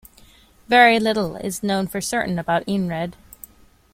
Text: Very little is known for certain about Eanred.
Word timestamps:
Very 0.67 0.99
little 0.99 1.35
is 1.35 1.61
known 1.61 1.85
for 1.85 2.01
certain 2.01 2.39
about 2.39 2.65
Eanred. 2.65 3.13